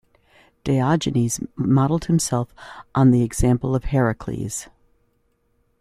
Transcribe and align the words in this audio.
Diogenes 0.63 1.39
modelled 1.55 2.05
himself 2.05 2.55
on 2.95 3.11
the 3.11 3.21
example 3.21 3.75
of 3.75 3.83
Heracles. 3.83 4.67